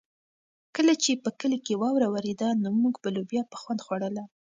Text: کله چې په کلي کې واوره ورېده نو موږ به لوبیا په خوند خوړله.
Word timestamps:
کله 0.75 0.93
چې 1.03 1.11
په 1.23 1.29
کلي 1.39 1.59
کې 1.65 1.79
واوره 1.81 2.07
ورېده 2.09 2.49
نو 2.61 2.69
موږ 2.81 2.95
به 3.03 3.09
لوبیا 3.15 3.43
په 3.51 3.57
خوند 3.61 3.79
خوړله. 3.85 4.23